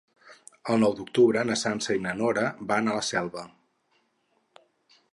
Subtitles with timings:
[0.75, 3.47] El nou d'octubre na Sança i na Nora van a Selva.